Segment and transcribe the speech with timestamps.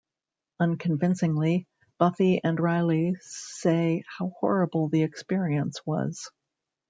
[0.59, 1.67] Unconvincingly,
[1.99, 6.31] Buffy and Riley say how horrible the experience was.